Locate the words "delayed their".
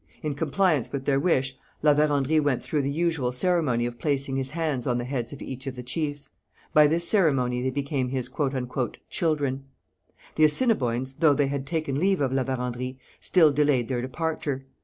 13.51-14.01